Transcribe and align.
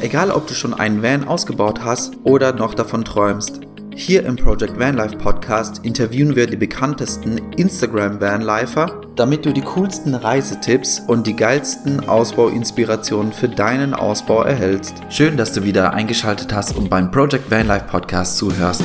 Egal 0.00 0.30
ob 0.30 0.46
du 0.46 0.54
schon 0.54 0.74
einen 0.74 1.02
Van 1.02 1.26
ausgebaut 1.26 1.80
hast 1.84 2.14
oder 2.24 2.52
noch 2.52 2.74
davon 2.74 3.04
träumst. 3.04 3.60
Hier 3.96 4.26
im 4.26 4.36
Project 4.36 4.78
Vanlife 4.78 5.16
Podcast 5.16 5.84
interviewen 5.84 6.34
wir 6.34 6.48
die 6.48 6.56
bekanntesten 6.56 7.38
Instagram 7.56 8.20
Vanlifer, 8.20 9.00
damit 9.14 9.46
du 9.46 9.52
die 9.52 9.60
coolsten 9.60 10.14
Reisetipps 10.14 11.00
und 11.06 11.26
die 11.26 11.36
geilsten 11.36 12.08
Ausbauinspirationen 12.08 13.32
für 13.32 13.48
deinen 13.48 13.94
Ausbau 13.94 14.42
erhältst. 14.42 14.94
Schön, 15.10 15.36
dass 15.36 15.52
du 15.52 15.62
wieder 15.62 15.94
eingeschaltet 15.94 16.52
hast 16.52 16.76
und 16.76 16.90
beim 16.90 17.10
Project 17.10 17.50
Vanlife 17.50 17.86
Podcast 17.86 18.36
zuhörst. 18.36 18.82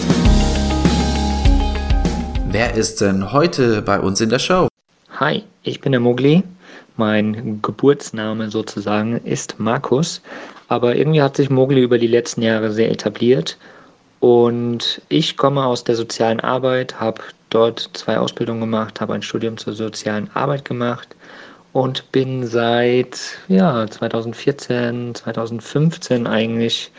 Wer 2.51 2.75
ist 2.75 3.01
denn 3.01 3.31
heute 3.31 3.81
bei 3.81 3.99
uns 3.99 4.21
in 4.21 4.29
der 4.29 4.39
Show? 4.39 4.67
Hi, 5.19 5.43
ich 5.63 5.81
bin 5.81 5.91
der 5.91 6.01
Mogli. 6.01 6.43
Mein 6.97 7.61
Geburtsname 7.61 8.49
sozusagen 8.51 9.17
ist 9.23 9.59
Markus, 9.59 10.21
aber 10.69 10.95
irgendwie 10.95 11.21
hat 11.21 11.35
sich 11.35 11.49
Mogli 11.49 11.81
über 11.81 11.97
die 11.97 12.07
letzten 12.07 12.43
Jahre 12.43 12.71
sehr 12.71 12.91
etabliert. 12.91 13.57
Und 14.19 15.01
ich 15.09 15.35
komme 15.35 15.65
aus 15.65 15.83
der 15.83 15.95
sozialen 15.95 16.39
Arbeit, 16.39 16.99
habe 16.99 17.21
dort 17.49 17.89
zwei 17.93 18.17
Ausbildungen 18.17 18.61
gemacht, 18.61 19.01
habe 19.01 19.13
ein 19.13 19.21
Studium 19.21 19.57
zur 19.57 19.73
sozialen 19.73 20.29
Arbeit 20.35 20.65
gemacht 20.65 21.15
und 21.73 22.11
bin 22.11 22.45
seit 22.45 23.19
ja, 23.47 23.87
2014, 23.87 25.15
2015 25.15 26.27
eigentlich 26.27 26.91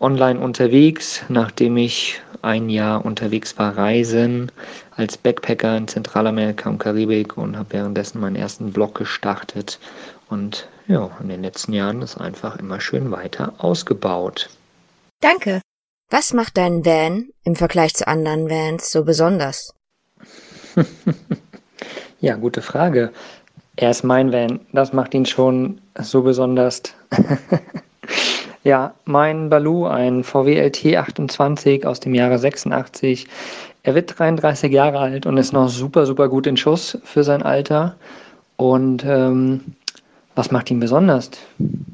online 0.00 0.40
unterwegs, 0.40 1.22
nachdem 1.28 1.76
ich 1.76 2.20
ein 2.42 2.68
Jahr 2.68 3.04
unterwegs 3.04 3.58
war, 3.58 3.76
reisen 3.76 4.52
als 4.96 5.16
Backpacker 5.16 5.76
in 5.76 5.88
Zentralamerika 5.88 6.68
und 6.68 6.78
Karibik 6.78 7.36
und 7.36 7.56
habe 7.56 7.72
währenddessen 7.72 8.20
meinen 8.20 8.36
ersten 8.36 8.72
Blog 8.72 8.96
gestartet 8.96 9.78
und 10.28 10.68
ja, 10.88 11.10
in 11.20 11.28
den 11.28 11.42
letzten 11.42 11.72
Jahren 11.72 12.02
ist 12.02 12.18
einfach 12.18 12.58
immer 12.58 12.80
schön 12.80 13.10
weiter 13.10 13.52
ausgebaut. 13.58 14.50
Danke. 15.20 15.60
Was 16.10 16.32
macht 16.32 16.56
dein 16.56 16.84
Van 16.84 17.28
im 17.44 17.54
Vergleich 17.54 17.94
zu 17.94 18.08
anderen 18.08 18.48
Vans 18.48 18.90
so 18.90 19.04
besonders? 19.04 19.74
ja, 22.20 22.34
gute 22.36 22.62
Frage. 22.62 23.12
Er 23.76 23.90
ist 23.90 24.02
mein 24.02 24.32
Van. 24.32 24.60
Das 24.72 24.92
macht 24.92 25.12
ihn 25.14 25.26
schon 25.26 25.80
so 26.00 26.22
besonders. 26.22 26.82
ja, 28.64 28.94
mein 29.04 29.50
Baloo, 29.50 29.86
ein 29.86 30.24
VW 30.24 30.58
LT 30.58 30.96
28 30.96 31.86
aus 31.86 32.00
dem 32.00 32.14
Jahre 32.14 32.38
86. 32.38 33.28
Er 33.82 33.94
wird 33.94 34.18
33 34.18 34.72
Jahre 34.72 34.98
alt 34.98 35.26
und 35.26 35.36
ist 35.36 35.52
noch 35.52 35.68
super, 35.68 36.06
super 36.06 36.28
gut 36.28 36.46
in 36.46 36.56
Schuss 36.56 36.98
für 37.04 37.22
sein 37.22 37.42
Alter. 37.42 37.96
Und 38.56 39.04
ähm, 39.04 39.76
was 40.38 40.52
macht 40.52 40.70
ihn 40.70 40.78
besonders? 40.78 41.32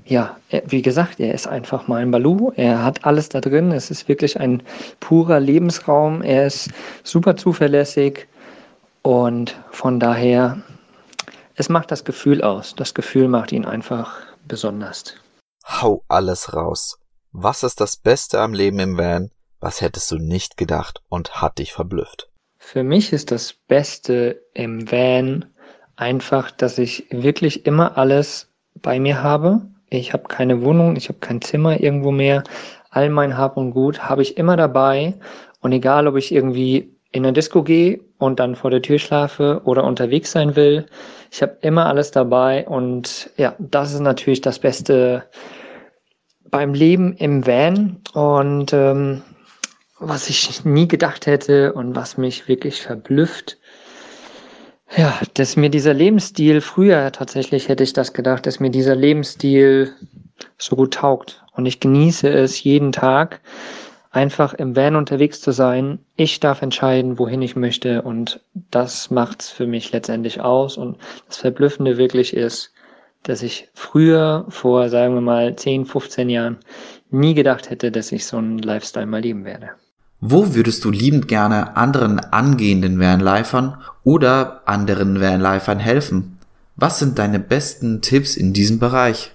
Ja, 0.04 0.36
er, 0.50 0.70
wie 0.70 0.82
gesagt, 0.82 1.18
er 1.18 1.32
ist 1.32 1.46
einfach 1.46 1.88
mal 1.88 2.02
ein 2.02 2.10
Balu. 2.10 2.52
Er 2.56 2.84
hat 2.84 3.06
alles 3.06 3.30
da 3.30 3.40
drin. 3.40 3.72
Es 3.72 3.90
ist 3.90 4.06
wirklich 4.06 4.38
ein 4.38 4.62
purer 5.00 5.40
Lebensraum. 5.40 6.20
Er 6.20 6.46
ist 6.46 6.68
super 7.02 7.38
zuverlässig 7.38 8.28
und 9.00 9.58
von 9.70 9.98
daher, 9.98 10.58
es 11.54 11.70
macht 11.70 11.90
das 11.90 12.04
Gefühl 12.04 12.42
aus. 12.42 12.74
Das 12.76 12.92
Gefühl 12.92 13.28
macht 13.28 13.50
ihn 13.50 13.64
einfach 13.64 14.20
besonders. 14.46 15.14
Hau 15.66 16.04
alles 16.08 16.52
raus. 16.52 16.98
Was 17.32 17.62
ist 17.62 17.80
das 17.80 17.96
Beste 17.96 18.40
am 18.40 18.52
Leben 18.52 18.78
im 18.78 18.98
Van? 18.98 19.30
Was 19.60 19.80
hättest 19.80 20.10
du 20.10 20.18
nicht 20.18 20.58
gedacht 20.58 21.00
und 21.08 21.40
hat 21.40 21.56
dich 21.56 21.72
verblüfft? 21.72 22.28
Für 22.58 22.82
mich 22.82 23.14
ist 23.14 23.30
das 23.30 23.54
Beste 23.54 24.42
im 24.52 24.90
Van 24.92 25.46
einfach, 25.96 26.50
dass 26.50 26.78
ich 26.78 27.06
wirklich 27.10 27.66
immer 27.66 27.96
alles 27.98 28.48
bei 28.82 28.98
mir 28.98 29.22
habe. 29.22 29.62
Ich 29.90 30.12
habe 30.12 30.24
keine 30.28 30.62
Wohnung, 30.62 30.96
ich 30.96 31.08
habe 31.08 31.18
kein 31.20 31.40
Zimmer 31.40 31.80
irgendwo 31.80 32.10
mehr. 32.10 32.42
All 32.90 33.10
mein 33.10 33.36
Hab 33.36 33.56
und 33.56 33.72
Gut 33.72 34.00
habe 34.00 34.22
ich 34.22 34.36
immer 34.36 34.56
dabei. 34.56 35.14
Und 35.60 35.72
egal, 35.72 36.06
ob 36.06 36.16
ich 36.16 36.32
irgendwie 36.32 36.90
in 37.12 37.24
eine 37.24 37.32
Disco 37.32 37.62
gehe 37.62 38.00
und 38.18 38.40
dann 38.40 38.56
vor 38.56 38.70
der 38.70 38.82
Tür 38.82 38.98
schlafe 38.98 39.62
oder 39.64 39.84
unterwegs 39.84 40.32
sein 40.32 40.56
will, 40.56 40.86
ich 41.30 41.42
habe 41.42 41.56
immer 41.60 41.86
alles 41.86 42.10
dabei. 42.10 42.66
Und 42.66 43.30
ja, 43.36 43.54
das 43.58 43.92
ist 43.92 44.00
natürlich 44.00 44.40
das 44.40 44.58
Beste 44.58 45.24
beim 46.50 46.74
Leben 46.74 47.14
im 47.14 47.46
Van. 47.46 48.00
Und 48.14 48.72
ähm, 48.72 49.22
was 49.98 50.28
ich 50.28 50.64
nie 50.64 50.88
gedacht 50.88 51.26
hätte 51.26 51.72
und 51.72 51.94
was 51.94 52.18
mich 52.18 52.48
wirklich 52.48 52.82
verblüfft, 52.82 53.58
ja, 54.96 55.20
dass 55.34 55.56
mir 55.56 55.70
dieser 55.70 55.94
Lebensstil, 55.94 56.60
früher 56.60 57.10
tatsächlich 57.12 57.68
hätte 57.68 57.82
ich 57.82 57.92
das 57.92 58.12
gedacht, 58.12 58.46
dass 58.46 58.60
mir 58.60 58.70
dieser 58.70 58.94
Lebensstil 58.94 59.92
so 60.58 60.76
gut 60.76 60.94
taugt. 60.94 61.44
Und 61.52 61.66
ich 61.66 61.80
genieße 61.80 62.28
es 62.28 62.62
jeden 62.62 62.92
Tag, 62.92 63.40
einfach 64.10 64.54
im 64.54 64.76
Van 64.76 64.96
unterwegs 64.96 65.40
zu 65.40 65.52
sein. 65.52 65.98
Ich 66.16 66.40
darf 66.40 66.62
entscheiden, 66.62 67.18
wohin 67.18 67.42
ich 67.42 67.56
möchte. 67.56 68.02
Und 68.02 68.40
das 68.70 69.10
macht's 69.10 69.50
für 69.50 69.66
mich 69.66 69.92
letztendlich 69.92 70.40
aus. 70.40 70.76
Und 70.76 70.98
das 71.28 71.38
Verblüffende 71.38 71.96
wirklich 71.96 72.34
ist, 72.34 72.72
dass 73.24 73.42
ich 73.42 73.68
früher, 73.74 74.44
vor, 74.48 74.88
sagen 74.88 75.14
wir 75.14 75.20
mal, 75.20 75.56
10, 75.56 75.86
15 75.86 76.30
Jahren, 76.30 76.58
nie 77.10 77.34
gedacht 77.34 77.70
hätte, 77.70 77.90
dass 77.90 78.12
ich 78.12 78.26
so 78.26 78.36
einen 78.36 78.58
Lifestyle 78.58 79.06
mal 79.06 79.22
leben 79.22 79.44
werde. 79.44 79.70
Wo 80.20 80.54
würdest 80.54 80.84
du 80.84 80.90
liebend 80.90 81.28
gerne 81.28 81.76
anderen 81.76 82.18
angehenden 82.18 82.98
Vanlifern 82.98 83.76
oder 84.04 84.62
anderen 84.64 85.20
Vanlifern 85.20 85.78
helfen? 85.78 86.38
Was 86.76 86.98
sind 86.98 87.18
deine 87.18 87.38
besten 87.38 88.00
Tipps 88.00 88.36
in 88.36 88.52
diesem 88.52 88.78
Bereich? 88.78 89.32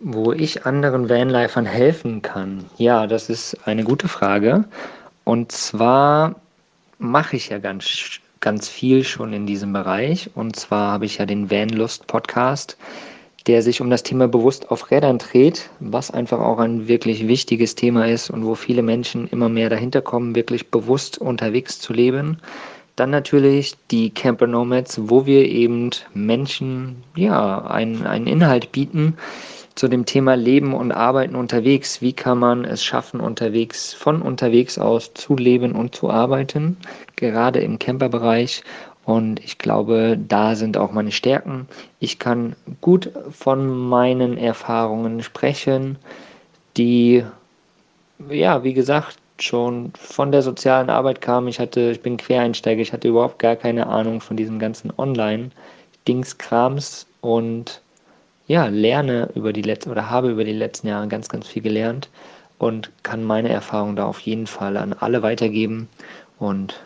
Wo 0.00 0.32
ich 0.32 0.66
anderen 0.66 1.08
Vanlifern 1.08 1.64
helfen 1.64 2.22
kann? 2.22 2.64
Ja, 2.76 3.06
das 3.06 3.30
ist 3.30 3.56
eine 3.66 3.84
gute 3.84 4.08
Frage. 4.08 4.64
Und 5.24 5.52
zwar 5.52 6.34
mache 6.98 7.36
ich 7.36 7.50
ja 7.50 7.58
ganz, 7.58 8.18
ganz 8.40 8.68
viel 8.68 9.04
schon 9.04 9.32
in 9.32 9.46
diesem 9.46 9.72
Bereich. 9.72 10.30
Und 10.34 10.56
zwar 10.56 10.92
habe 10.92 11.06
ich 11.06 11.18
ja 11.18 11.26
den 11.26 11.50
Vanlust 11.50 12.06
Podcast 12.08 12.76
der 13.46 13.62
sich 13.62 13.80
um 13.80 13.90
das 13.90 14.02
Thema 14.02 14.28
bewusst 14.28 14.70
auf 14.70 14.90
Rädern 14.90 15.18
dreht, 15.18 15.70
was 15.80 16.10
einfach 16.10 16.40
auch 16.40 16.58
ein 16.58 16.88
wirklich 16.88 17.26
wichtiges 17.26 17.74
Thema 17.74 18.06
ist 18.06 18.30
und 18.30 18.46
wo 18.46 18.54
viele 18.54 18.82
Menschen 18.82 19.28
immer 19.28 19.48
mehr 19.48 19.68
dahinter 19.68 20.00
kommen, 20.00 20.34
wirklich 20.34 20.70
bewusst 20.70 21.18
unterwegs 21.18 21.80
zu 21.80 21.92
leben. 21.92 22.38
Dann 22.96 23.10
natürlich 23.10 23.74
die 23.90 24.10
Camper 24.10 24.46
Nomads, 24.46 25.00
wo 25.04 25.24
wir 25.26 25.46
eben 25.46 25.90
Menschen 26.12 27.02
ja 27.16 27.64
einen, 27.64 28.06
einen 28.06 28.26
Inhalt 28.26 28.70
bieten 28.70 29.16
zu 29.74 29.88
dem 29.88 30.04
Thema 30.04 30.34
Leben 30.34 30.74
und 30.74 30.92
Arbeiten 30.92 31.34
unterwegs. 31.34 32.02
Wie 32.02 32.12
kann 32.12 32.38
man 32.38 32.64
es 32.64 32.84
schaffen, 32.84 33.20
unterwegs, 33.20 33.94
von 33.94 34.20
unterwegs 34.20 34.78
aus 34.78 35.14
zu 35.14 35.36
leben 35.36 35.72
und 35.72 35.94
zu 35.94 36.10
arbeiten, 36.10 36.76
gerade 37.16 37.60
im 37.60 37.78
Camperbereich 37.78 38.62
und 39.04 39.40
ich 39.40 39.58
glaube, 39.58 40.16
da 40.28 40.54
sind 40.54 40.76
auch 40.76 40.92
meine 40.92 41.10
Stärken. 41.10 41.66
Ich 41.98 42.18
kann 42.18 42.54
gut 42.80 43.10
von 43.30 43.68
meinen 43.68 44.38
Erfahrungen 44.38 45.22
sprechen, 45.22 45.98
die, 46.76 47.24
ja, 48.30 48.62
wie 48.62 48.74
gesagt, 48.74 49.16
schon 49.40 49.92
von 49.98 50.30
der 50.30 50.42
sozialen 50.42 50.88
Arbeit 50.88 51.20
kamen. 51.20 51.48
Ich 51.48 51.58
hatte, 51.58 51.90
ich 51.90 52.00
bin 52.00 52.16
Quereinsteiger, 52.16 52.80
ich 52.80 52.92
hatte 52.92 53.08
überhaupt 53.08 53.40
gar 53.40 53.56
keine 53.56 53.88
Ahnung 53.88 54.20
von 54.20 54.36
diesem 54.36 54.60
ganzen 54.60 54.92
Online-Dingskrams 54.96 57.06
und 57.20 57.80
ja, 58.46 58.66
lerne 58.66 59.30
über 59.34 59.52
die 59.52 59.62
letzten 59.62 59.90
oder 59.90 60.10
habe 60.10 60.30
über 60.30 60.44
die 60.44 60.52
letzten 60.52 60.86
Jahre 60.88 61.08
ganz, 61.08 61.28
ganz 61.28 61.48
viel 61.48 61.62
gelernt 61.62 62.08
und 62.58 62.90
kann 63.02 63.24
meine 63.24 63.48
Erfahrungen 63.48 63.96
da 63.96 64.06
auf 64.06 64.20
jeden 64.20 64.46
Fall 64.46 64.76
an 64.76 64.92
alle 64.92 65.22
weitergeben. 65.22 65.88
Und 66.38 66.78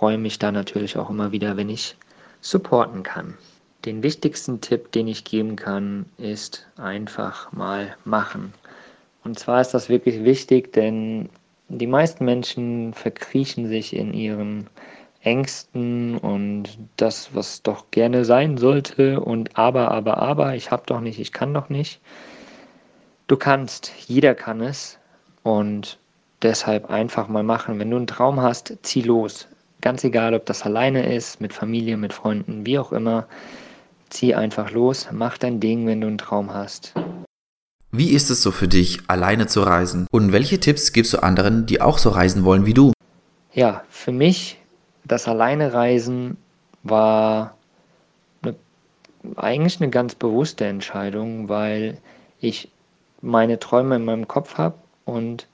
freue 0.00 0.16
mich 0.16 0.38
da 0.38 0.50
natürlich 0.50 0.96
auch 0.96 1.10
immer 1.10 1.30
wieder, 1.30 1.58
wenn 1.58 1.68
ich 1.68 1.94
supporten 2.40 3.02
kann. 3.02 3.36
Den 3.84 4.02
wichtigsten 4.02 4.62
Tipp, 4.62 4.92
den 4.92 5.06
ich 5.06 5.24
geben 5.24 5.56
kann, 5.56 6.06
ist 6.16 6.66
einfach 6.78 7.52
mal 7.52 7.94
machen. 8.06 8.54
Und 9.24 9.38
zwar 9.38 9.60
ist 9.60 9.74
das 9.74 9.90
wirklich 9.90 10.24
wichtig, 10.24 10.72
denn 10.72 11.28
die 11.68 11.86
meisten 11.86 12.24
Menschen 12.24 12.94
verkriechen 12.94 13.68
sich 13.68 13.94
in 13.94 14.14
ihren 14.14 14.68
Ängsten 15.20 16.16
und 16.16 16.78
das, 16.96 17.34
was 17.34 17.60
doch 17.60 17.90
gerne 17.90 18.24
sein 18.24 18.56
sollte 18.56 19.20
und 19.20 19.58
aber, 19.58 19.90
aber, 19.90 20.16
aber, 20.16 20.54
ich 20.54 20.70
habe 20.70 20.84
doch 20.86 21.02
nicht, 21.02 21.20
ich 21.20 21.34
kann 21.34 21.52
doch 21.52 21.68
nicht. 21.68 22.00
Du 23.26 23.36
kannst, 23.36 23.92
jeder 24.08 24.34
kann 24.34 24.62
es 24.62 24.98
und 25.42 25.98
deshalb 26.40 26.88
einfach 26.88 27.28
mal 27.28 27.42
machen. 27.42 27.78
Wenn 27.78 27.90
du 27.90 27.98
einen 27.98 28.06
Traum 28.06 28.40
hast, 28.40 28.78
zieh 28.80 29.02
los. 29.02 29.46
Ganz 29.80 30.04
egal, 30.04 30.34
ob 30.34 30.46
das 30.46 30.62
alleine 30.62 31.14
ist, 31.14 31.40
mit 31.40 31.52
Familie, 31.52 31.96
mit 31.96 32.12
Freunden, 32.12 32.66
wie 32.66 32.78
auch 32.78 32.92
immer. 32.92 33.26
Zieh 34.10 34.34
einfach 34.34 34.72
los, 34.72 35.08
mach 35.12 35.38
dein 35.38 35.60
Ding, 35.60 35.86
wenn 35.86 36.00
du 36.00 36.08
einen 36.08 36.18
Traum 36.18 36.52
hast. 36.52 36.94
Wie 37.92 38.10
ist 38.10 38.30
es 38.30 38.42
so 38.42 38.50
für 38.50 38.68
dich, 38.68 39.00
alleine 39.08 39.46
zu 39.46 39.62
reisen? 39.62 40.06
Und 40.10 40.32
welche 40.32 40.60
Tipps 40.60 40.92
gibst 40.92 41.12
du 41.12 41.22
anderen, 41.22 41.66
die 41.66 41.80
auch 41.80 41.98
so 41.98 42.10
reisen 42.10 42.44
wollen 42.44 42.66
wie 42.66 42.74
du? 42.74 42.92
Ja, 43.52 43.82
für 43.88 44.12
mich 44.12 44.58
das 45.04 45.26
Alleine 45.26 45.72
reisen 45.72 46.36
war 46.82 47.56
eine, 48.42 48.54
eigentlich 49.36 49.80
eine 49.80 49.90
ganz 49.90 50.14
bewusste 50.14 50.66
Entscheidung, 50.66 51.48
weil 51.48 51.98
ich 52.40 52.70
meine 53.22 53.58
Träume 53.58 53.96
in 53.96 54.04
meinem 54.04 54.28
Kopf 54.28 54.56
habe 54.56 54.76
und 55.04 55.46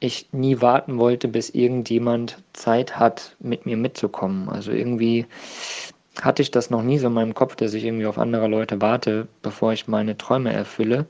ich 0.00 0.32
nie 0.32 0.60
warten 0.60 0.98
wollte, 0.98 1.28
bis 1.28 1.50
irgendjemand 1.50 2.38
Zeit 2.54 2.98
hat, 2.98 3.36
mit 3.38 3.66
mir 3.66 3.76
mitzukommen. 3.76 4.48
Also 4.48 4.72
irgendwie 4.72 5.26
hatte 6.20 6.42
ich 6.42 6.50
das 6.50 6.70
noch 6.70 6.82
nie 6.82 6.98
so 6.98 7.06
in 7.06 7.12
meinem 7.12 7.34
Kopf, 7.34 7.54
dass 7.56 7.74
ich 7.74 7.84
irgendwie 7.84 8.06
auf 8.06 8.18
andere 8.18 8.48
Leute 8.48 8.80
warte, 8.80 9.28
bevor 9.42 9.72
ich 9.72 9.88
meine 9.88 10.16
Träume 10.16 10.52
erfülle, 10.52 11.06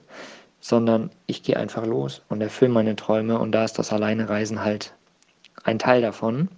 sondern 0.60 1.10
ich 1.26 1.42
gehe 1.42 1.56
einfach 1.56 1.86
los 1.86 2.22
und 2.28 2.40
erfülle 2.40 2.72
meine 2.72 2.96
Träume 2.96 3.38
und 3.38 3.52
da 3.52 3.64
ist 3.64 3.78
das 3.78 3.92
Alleinereisen 3.92 4.62
halt 4.64 4.92
ein 5.64 5.78
Teil 5.78 6.02
davon. 6.02 6.48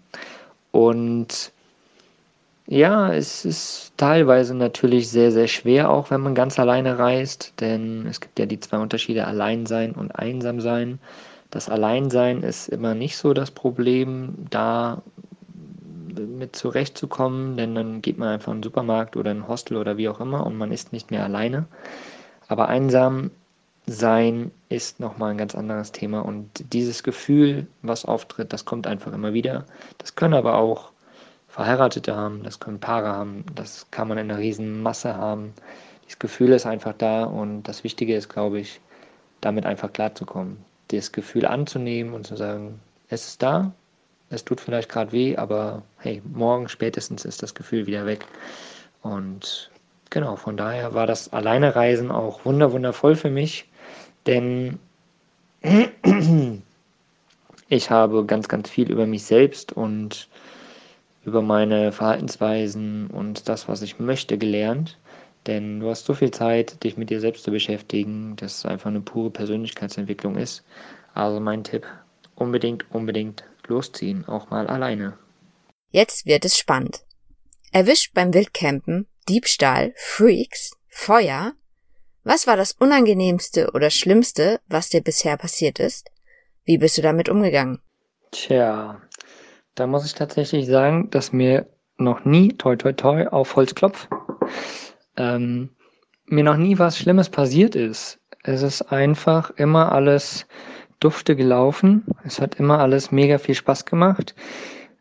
Und 0.70 1.52
ja, 2.67 3.12
es 3.12 3.44
ist 3.44 3.93
teilweise 3.96 4.55
natürlich 4.55 5.08
sehr, 5.11 5.32
sehr 5.32 5.49
schwer, 5.49 5.90
auch 5.90 6.11
wenn 6.11 6.20
man 6.20 6.34
ganz 6.34 6.58
alleine 6.58 6.99
reist, 6.99 7.52
denn 7.61 8.06
es 8.06 8.20
gibt 8.20 8.38
ja 8.38 8.46
die 8.46 8.61
zwei 8.61 8.79
Unterschiede, 8.79 9.26
Alleinsein 9.26 9.93
und 9.93 10.12
Einsamsein. 10.12 10.99
Das 11.52 11.69
Alleinsein 11.69 12.43
ist 12.43 12.69
immer 12.69 12.94
nicht 12.94 13.19
so 13.19 13.34
das 13.34 13.50
Problem, 13.50 14.46
da 14.49 15.02
mit 16.16 16.56
zurechtzukommen, 16.56 17.58
denn 17.58 17.75
dann 17.75 18.00
geht 18.00 18.16
man 18.16 18.28
einfach 18.28 18.52
in 18.52 18.58
den 18.58 18.62
Supermarkt 18.62 19.19
oder 19.19 19.32
in 19.32 19.40
ein 19.40 19.49
Hostel 19.49 19.76
oder 19.76 19.99
wie 19.99 20.08
auch 20.08 20.19
immer 20.19 20.46
und 20.46 20.56
man 20.56 20.72
ist 20.72 20.94
nicht 20.94 21.10
mehr 21.10 21.25
alleine. 21.25 21.66
Aber 22.49 22.69
einsam 22.69 23.31
sein 23.87 24.50
ist 24.70 24.99
nochmal 24.99 25.32
ein 25.32 25.37
ganz 25.37 25.54
anderes 25.54 25.93
Thema 25.93 26.20
und 26.20 26.72
dieses 26.72 27.02
Gefühl, 27.02 27.66
was 27.82 28.06
auftritt, 28.06 28.55
das 28.55 28.64
kommt 28.64 28.87
einfach 28.87 29.12
immer 29.12 29.34
wieder. 29.34 29.66
Das 29.98 30.14
können 30.14 30.34
aber 30.34 30.56
auch 30.56 30.90
Verheiratete 31.48 32.16
haben, 32.16 32.44
das 32.44 32.60
können 32.60 32.81
Paare 32.81 33.08
haben, 33.08 33.44
das 33.55 33.87
kann 33.90 34.08
man 34.08 34.16
in 34.16 34.31
einer 34.31 34.40
riesen 34.40 34.82
Masse 34.82 35.16
haben. 35.16 35.52
Das 36.06 36.19
Gefühl 36.19 36.52
ist 36.52 36.64
einfach 36.64 36.94
da 36.96 37.25
und 37.25 37.64
das 37.64 37.84
Wichtige 37.84 38.16
ist, 38.16 38.31
glaube 38.31 38.58
ich, 38.58 38.81
damit 39.43 39.66
einfach 39.66 39.93
klarzukommen. 39.93 40.71
Das 40.97 41.12
Gefühl 41.12 41.47
anzunehmen 41.47 42.15
und 42.15 42.27
zu 42.27 42.37
sagen, 42.37 42.81
es 43.09 43.27
ist 43.27 43.43
da, 43.43 43.73
es 44.31 44.44
tut 44.44 44.61
vielleicht 44.61 44.89
gerade 44.89 45.12
weh, 45.12 45.37
aber 45.37 45.83
hey, 45.99 46.23
morgen 46.25 46.69
spätestens 46.69 47.25
ist 47.25 47.43
das 47.43 47.55
Gefühl 47.55 47.87
wieder 47.87 48.06
weg. 48.06 48.27
Und 49.03 49.71
genau, 50.11 50.37
von 50.37 50.56
daher 50.56 50.94
war 50.94 51.06
das 51.06 51.33
Alleinereisen 51.33 52.11
auch 52.11 52.44
wunder 52.44 52.73
wundervoll 52.73 53.15
für 53.15 53.31
mich, 53.31 53.69
denn 54.27 54.79
ich 57.69 57.91
habe 57.91 58.25
ganz, 58.25 58.49
ganz 58.49 58.71
viel 58.71 58.91
über 58.91 59.06
mich 59.06 59.25
selbst 59.25 59.73
und 59.73 60.29
über 61.25 61.43
meine 61.43 61.93
Verhaltensweisen 61.93 63.09
und 63.09 63.49
das, 63.49 63.69
was 63.69 63.83
ich 63.83 63.99
möchte, 63.99 64.39
gelernt. 64.39 64.99
Denn 65.47 65.81
du 65.81 65.91
hast 65.91 66.05
so 66.05 66.15
viel 66.15 66.31
Zeit, 66.31 66.83
dich 66.85 66.97
mit 66.97 67.11
dir 67.11 67.21
selbst 67.21 67.44
zu 67.44 67.50
beschäftigen, 67.50 68.37
dass 68.37 68.59
es 68.59 68.67
einfach 68.67 68.91
eine 68.91 69.00
pure 69.00 69.31
Persönlichkeitsentwicklung 69.31 70.37
ist. 70.37 70.65
Also 71.15 71.41
mein 71.41 71.65
Tipp, 71.65 71.87
unbedingt, 72.37 72.85
unbedingt 72.91 73.44
losziehen, 73.67 74.27
auch 74.27 74.50
mal 74.50 74.67
alleine. 74.67 75.19
Jetzt 75.91 76.27
wird 76.27 76.44
es 76.44 76.56
spannend. 76.56 77.05
Erwischt 77.73 78.15
beim 78.15 78.33
Wildcampen, 78.33 79.06
Diebstahl, 79.29 79.93
Freaks, 79.97 80.73
Feuer. 80.89 81.53
Was 82.25 82.47
war 82.47 82.56
das 82.56 82.73
Unangenehmste 82.73 83.71
oder 83.73 83.91
Schlimmste, 83.91 84.61
was 84.69 84.91
dir 84.91 85.00
bisher 85.00 85.37
passiert 85.37 85.81
ist? 85.81 86.11
Wie 86.65 86.79
bist 86.79 86.99
du 86.99 87.03
damit 87.03 87.29
umgegangen? 87.29 87.81
Tja, 88.31 89.00
da 89.75 89.87
muss 89.87 90.06
ich 90.06 90.15
tatsächlich 90.15 90.67
sagen, 90.67 91.11
dass 91.11 91.33
mir 91.33 91.67
noch 91.97 92.25
nie, 92.25 92.53
toi 92.53 92.77
toi 92.77 92.93
toi, 92.93 93.27
auf 93.27 93.56
Holzklopf, 93.56 94.09
ähm, 95.17 95.70
mir 96.26 96.44
noch 96.44 96.56
nie 96.56 96.79
was 96.79 96.99
Schlimmes 96.99 97.29
passiert 97.29 97.75
ist. 97.75 98.19
Es 98.43 98.62
ist 98.62 98.82
einfach 98.82 99.50
immer 99.56 99.93
alles 99.93 100.47
dufte 101.00 101.37
gelaufen. 101.37 102.05
Es 102.25 102.41
hat 102.41 102.56
immer 102.56 102.79
alles 102.79 103.12
mega 103.12 103.38
viel 103.38 103.55
Spaß 103.55 103.85
gemacht. 103.85 104.35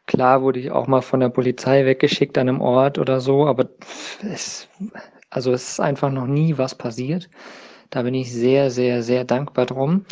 Klar 0.08 0.42
wurde 0.42 0.60
ich 0.60 0.72
auch 0.72 0.88
mal 0.88 1.02
von 1.02 1.20
der 1.20 1.30
Polizei 1.30 1.86
weggeschickt 1.86 2.38
an 2.38 2.50
einem 2.50 2.62
Ort 2.62 2.98
oder 2.98 3.22
so, 3.22 3.46
aber 3.46 3.70
es, 4.24 4.68
also 5.30 5.54
es 5.54 5.70
ist 5.70 5.80
einfach 5.80 6.12
noch 6.12 6.28
nie 6.28 6.58
was 6.58 6.76
passiert. 6.76 7.30
Da 7.92 8.02
bin 8.04 8.14
ich 8.14 8.32
sehr, 8.32 8.72
sehr, 8.72 9.04
sehr 9.04 9.26
dankbar 9.26 9.66
drum. 9.66 10.06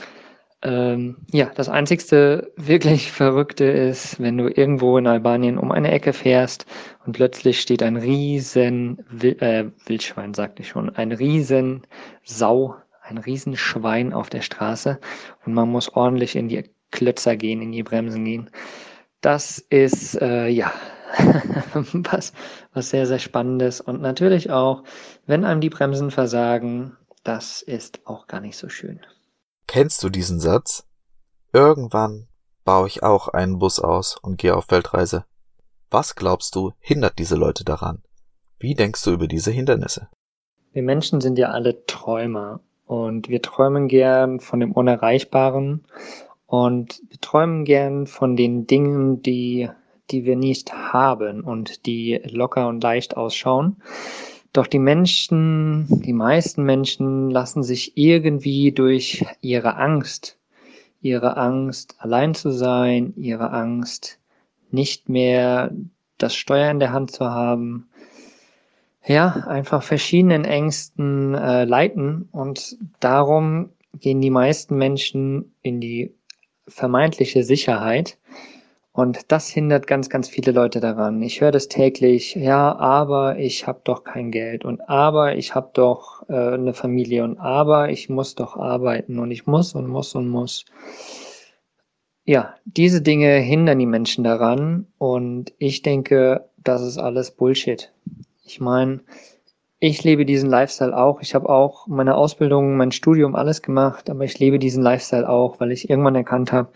Ähm, 0.62 1.18
ja, 1.32 1.52
das 1.56 1.70
einzigste 1.70 2.52
wirklich 2.58 3.12
Verrückte 3.12 3.64
ist, 3.66 4.20
wenn 4.20 4.38
du 4.38 4.50
irgendwo 4.50 4.98
in 4.98 5.08
Albanien 5.08 5.58
um 5.58 5.72
eine 5.72 5.92
Ecke 5.92 6.12
fährst 6.12 6.66
und 7.06 7.14
plötzlich 7.14 7.62
steht 7.62 7.82
ein 7.82 7.96
riesen 7.96 9.06
Wild, 9.10 9.42
äh, 9.42 9.72
Wildschwein, 9.86 10.34
sagte 10.34 10.62
ich 10.62 10.70
schon, 10.70 10.94
ein 10.96 11.14
riesen 11.14 11.88
Sau, 12.26 12.76
ein 13.02 13.18
riesen 13.18 13.56
Schwein 13.56 14.12
auf 14.14 14.30
der 14.30 14.42
Straße 14.42 15.00
und 15.46 15.54
man 15.54 15.70
muss 15.70 15.90
ordentlich 15.94 16.36
in 16.36 16.50
die 16.50 16.70
Klötzer 16.92 17.38
gehen, 17.38 17.62
in 17.62 17.72
die 17.72 17.84
Bremsen 17.84 18.26
gehen. 18.26 18.50
Das 19.22 19.60
ist 19.70 20.22
äh, 20.22 20.48
ja 20.48 20.74
was, 21.74 22.34
was 22.74 22.90
sehr, 22.90 23.06
sehr 23.06 23.20
Spannendes 23.20 23.80
und 23.80 24.02
natürlich 24.02 24.52
auch, 24.52 24.84
wenn 25.26 25.46
einem 25.46 25.62
die 25.62 25.70
Bremsen 25.70 26.12
versagen, 26.12 26.98
das 27.24 27.62
ist 27.62 28.02
auch 28.06 28.28
gar 28.28 28.42
nicht 28.42 28.58
so 28.58 28.68
schön. 28.68 29.00
Kennst 29.72 30.02
du 30.02 30.10
diesen 30.10 30.40
Satz? 30.40 30.88
Irgendwann 31.54 32.28
baue 32.66 32.88
ich 32.88 33.04
auch 33.04 33.28
einen 33.28 33.60
Bus 33.60 33.80
aus 33.80 34.18
und 34.20 34.40
gehe 34.40 34.58
auf 34.58 34.72
Weltreise. 34.72 35.26
Was 35.92 36.16
glaubst 36.16 36.56
du, 36.56 36.72
hindert 36.80 37.20
diese 37.20 37.36
Leute 37.36 37.64
daran? 37.64 38.02
Wie 38.58 38.74
denkst 38.74 39.04
du 39.04 39.12
über 39.12 39.28
diese 39.28 39.52
Hindernisse? 39.52 40.10
Wir 40.74 40.82
Menschen 40.82 41.22
sind 41.22 41.38
ja 41.38 41.50
alle 41.50 41.86
Träumer 41.86 42.62
und 42.88 43.30
wir 43.30 43.44
träumen 43.44 43.88
gern 43.88 44.40
von 44.40 44.60
dem 44.60 44.72
Unerreichbaren 44.72 45.86
und 46.48 47.04
wir 47.08 47.22
träumen 47.22 47.64
gern 47.64 48.08
von 48.08 48.36
den 48.36 48.66
Dingen, 48.66 49.22
die, 49.22 49.70
die 50.10 50.26
wir 50.26 50.36
nicht 50.36 50.74
haben 50.74 51.42
und 51.42 51.86
die 51.86 52.20
locker 52.24 52.70
und 52.70 52.82
leicht 52.82 53.18
ausschauen. 53.18 53.84
Doch 54.54 54.68
die 54.68 54.80
Menschen, 54.80 55.86
die 55.90 56.14
meisten 56.14 56.64
Menschen 56.64 57.30
lassen 57.30 57.62
sich 57.62 57.96
irgendwie 57.98 58.72
durch 58.72 59.26
ihre 59.42 59.76
Angst, 59.76 60.38
ihre 61.02 61.38
Angst 61.38 61.96
allein 62.00 62.34
zu 62.34 62.52
sein, 62.52 63.14
ihre 63.16 63.52
Angst 63.52 64.20
nicht 64.72 65.08
mehr 65.08 65.72
das 66.18 66.36
Steuer 66.36 66.72
in 66.72 66.80
der 66.80 66.92
Hand 66.92 67.12
zu 67.12 67.26
haben, 67.26 67.90
ja, 69.06 69.46
einfach 69.48 69.82
verschiedenen 69.82 70.46
Ängsten 70.46 71.34
äh, 71.34 71.66
leiten. 71.66 72.28
Und 72.32 72.78
darum 73.00 73.70
gehen 73.94 74.22
die 74.22 74.30
meisten 74.30 74.78
Menschen 74.78 75.54
in 75.62 75.80
die 75.80 76.14
vermeintliche 76.68 77.44
Sicherheit 77.44 78.18
und 79.00 79.32
das 79.32 79.48
hindert 79.48 79.88
ganz, 79.88 80.10
ganz 80.10 80.28
viele 80.28 80.52
Leute 80.52 80.82
daran. 80.82 81.22
Ich 81.22 81.40
höre 81.40 81.52
das 81.52 81.70
täglich, 81.70 82.36
ja, 82.36 82.76
aber 82.76 83.40
ich 83.40 83.66
habe 83.66 83.80
doch 83.86 84.04
kein 84.04 84.30
Geld 84.30 84.66
und 84.66 84.82
aber 84.90 85.38
ich 85.38 85.56
habe 85.56 85.70
doch 85.74 86.28
äh, 86.28 86.34
eine 86.34 86.74
Familie 86.74 87.24
und 87.24 87.40
aber 87.40 87.90
ich 87.92 88.10
muss 88.10 88.36
doch 88.36 88.58
arbeiten 88.58 89.18
und 89.20 89.32
ich 89.32 89.48
muss 89.48 89.74
und 89.74 89.88
muss 89.88 90.16
und 90.16 90.28
muss. 90.28 90.66
Ja, 92.26 92.56
diese 92.66 93.02
Dinge 93.02 93.38
hindern 93.38 93.80
die 93.80 93.86
Menschen 93.86 94.26
daran 94.26 94.88
und 94.98 95.54
ich 95.60 95.82
denke, 95.82 96.50
das 96.58 96.82
ist 96.82 96.98
alles 96.98 97.32
Bullshit. 97.32 97.94
Ich 98.44 98.60
meine, 98.60 99.00
ich 99.80 100.04
lebe 100.04 100.26
diesen 100.26 100.50
Lifestyle 100.50 100.96
auch. 100.96 101.22
Ich 101.22 101.34
habe 101.36 101.48
auch 101.48 101.88
meine 101.88 102.16
Ausbildung, 102.16 102.76
mein 102.76 102.92
Studium, 102.92 103.34
alles 103.36 103.62
gemacht, 103.62 104.10
aber 104.10 104.26
ich 104.26 104.38
lebe 104.40 104.60
diesen 104.60 104.84
Lifestyle 104.84 105.30
auch, 105.30 105.62
weil 105.62 105.72
ich 105.72 105.90
irgendwann 105.90 106.16
erkannt 106.16 106.52
habe, 106.52 106.70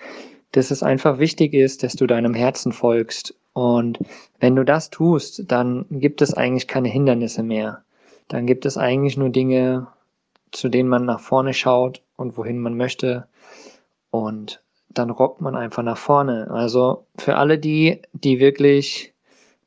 dass 0.53 0.71
es 0.71 0.81
einfach 0.81 1.19
wichtig 1.19 1.53
ist, 1.53 1.83
dass 1.83 1.95
du 1.95 2.07
deinem 2.07 2.33
Herzen 2.33 2.71
folgst. 2.71 3.35
Und 3.53 3.99
wenn 4.39 4.55
du 4.55 4.63
das 4.63 4.89
tust, 4.89 5.51
dann 5.51 5.85
gibt 5.89 6.21
es 6.21 6.33
eigentlich 6.33 6.67
keine 6.67 6.89
Hindernisse 6.89 7.43
mehr. 7.43 7.83
Dann 8.29 8.47
gibt 8.47 8.65
es 8.65 8.77
eigentlich 8.77 9.17
nur 9.17 9.29
Dinge, 9.29 9.87
zu 10.51 10.69
denen 10.69 10.89
man 10.89 11.05
nach 11.05 11.19
vorne 11.19 11.53
schaut 11.53 12.01
und 12.15 12.37
wohin 12.37 12.59
man 12.59 12.77
möchte. 12.77 13.27
Und 14.11 14.63
dann 14.89 15.09
rockt 15.09 15.41
man 15.41 15.55
einfach 15.55 15.83
nach 15.83 15.97
vorne. 15.97 16.49
Also 16.51 17.05
für 17.17 17.35
alle 17.35 17.57
die, 17.57 18.01
die 18.13 18.39
wirklich 18.39 19.13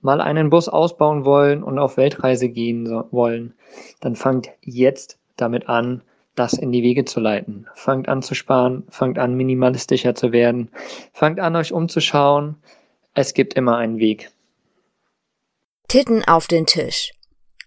mal 0.00 0.20
einen 0.20 0.50
Bus 0.50 0.68
ausbauen 0.68 1.24
wollen 1.24 1.64
und 1.64 1.78
auf 1.80 1.96
Weltreise 1.96 2.48
gehen 2.48 2.88
wollen, 3.10 3.54
dann 4.00 4.14
fangt 4.14 4.50
jetzt 4.62 5.18
damit 5.36 5.68
an, 5.68 6.02
das 6.36 6.52
in 6.52 6.70
die 6.70 6.82
Wege 6.82 7.04
zu 7.04 7.20
leiten. 7.20 7.66
Fangt 7.74 8.08
an 8.08 8.22
zu 8.22 8.34
sparen, 8.34 8.84
fangt 8.88 9.18
an 9.18 9.34
minimalistischer 9.34 10.14
zu 10.14 10.32
werden, 10.32 10.70
fangt 11.12 11.40
an 11.40 11.56
euch 11.56 11.72
umzuschauen. 11.72 12.56
Es 13.14 13.34
gibt 13.34 13.54
immer 13.54 13.76
einen 13.76 13.98
Weg. 13.98 14.30
Titten 15.88 16.24
auf 16.24 16.46
den 16.46 16.66
Tisch. 16.66 17.12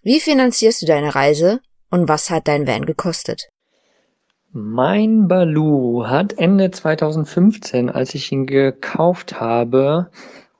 Wie 0.02 0.20
finanzierst 0.20 0.82
du 0.82 0.86
deine 0.86 1.14
Reise 1.14 1.60
und 1.90 2.08
was 2.08 2.30
hat 2.30 2.48
dein 2.48 2.66
Van 2.66 2.86
gekostet? 2.86 3.48
Mein 4.52 5.28
Balu 5.28 6.06
hat 6.06 6.32
Ende 6.38 6.70
2015, 6.70 7.88
als 7.88 8.14
ich 8.14 8.32
ihn 8.32 8.46
gekauft 8.46 9.40
habe, 9.40 10.10